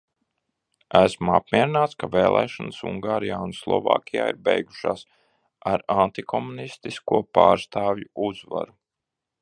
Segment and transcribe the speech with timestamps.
[0.99, 5.05] Esmu apmierināts, ka vēlēšanas Ungārijā un Slovākijā ir beigušās
[5.73, 8.77] ar antikomunistisko pārstāvju uzvaru.